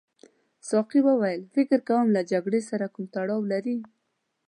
[0.69, 3.77] ساقي وویل فکر کوم له جګړې سره کوم تړاو لري.